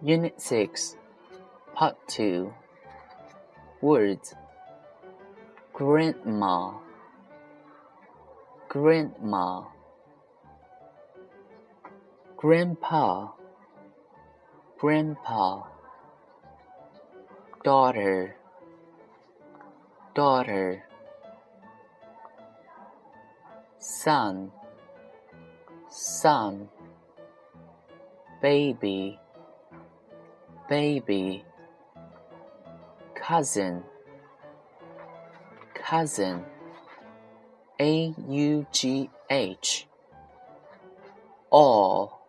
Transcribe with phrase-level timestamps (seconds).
[0.00, 0.94] Unit 6,
[1.74, 2.54] Part 2
[3.80, 4.32] Words.
[5.72, 6.74] Grandma,
[8.68, 9.64] Grandma,
[12.36, 13.32] Grandpa,
[14.78, 15.62] Grandpa,
[17.64, 18.36] Daughter,
[20.14, 20.84] Daughter,
[23.80, 24.52] Son,
[25.90, 26.68] Son,
[28.40, 29.18] Baby
[30.68, 31.44] baby
[33.14, 33.82] cousin
[35.74, 36.44] cousin
[37.80, 39.86] a u g h
[41.50, 42.20] all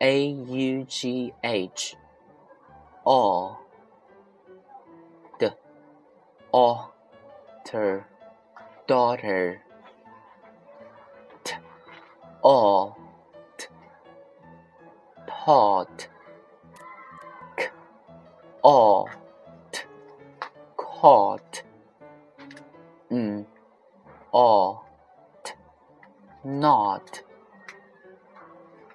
[0.00, 1.96] a u g h
[3.04, 3.58] all
[5.38, 5.54] the
[6.52, 8.04] alter
[8.86, 9.62] daughter
[11.44, 11.54] t
[12.42, 12.98] all
[13.56, 13.66] t
[15.26, 16.08] taught
[18.62, 19.84] ought,
[20.76, 21.62] caught,
[23.10, 23.44] mm,
[24.32, 24.84] ought,
[26.44, 27.22] not.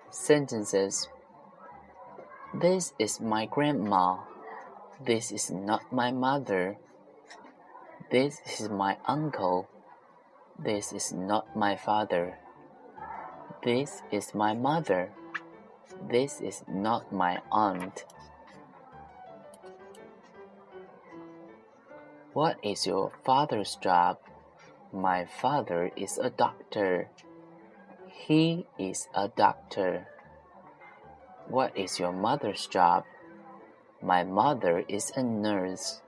[0.09, 1.07] Sentences
[2.53, 4.17] This is my grandma.
[5.03, 6.77] This is not my mother.
[8.09, 9.67] This is my uncle.
[10.57, 12.39] This is not my father.
[13.63, 15.11] This is my mother.
[16.09, 18.05] This is not my aunt.
[22.37, 24.19] What is your father's job?
[24.93, 27.09] My father is a doctor.
[28.05, 30.05] He is a doctor.
[31.47, 33.05] What is your mother's job?
[34.03, 36.03] My mother is a nurse.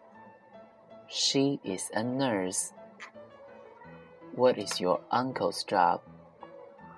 [1.08, 2.74] She is a nurse.
[4.36, 6.02] What is your uncle's job?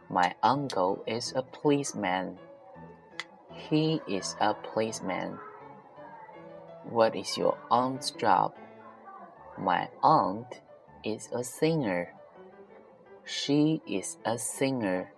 [0.09, 2.38] My uncle is a policeman.
[3.54, 5.40] He is a policeman.
[6.84, 8.56] What is your aunt's job?
[9.61, 10.59] My aunt
[11.03, 12.16] is a singer.
[13.23, 15.13] She is a singer.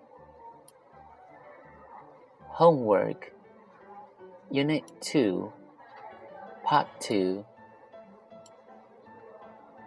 [2.59, 3.31] Homework.
[4.51, 5.53] Unit 2
[6.65, 7.45] Part 2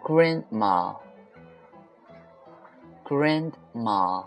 [0.03, 0.95] Grandma.
[3.03, 4.23] Grandma.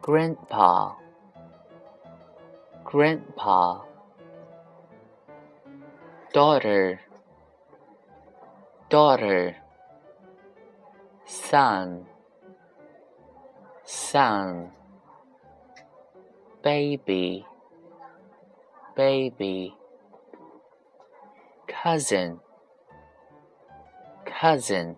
[0.00, 0.94] Grandpa.
[2.84, 3.82] Grandpa.
[6.32, 7.00] Daughter
[8.88, 9.56] daughter,
[11.26, 12.06] son,
[13.84, 14.70] son,
[16.62, 17.44] baby,
[18.96, 19.74] baby,
[21.66, 22.40] cousin,
[24.24, 24.96] cousin.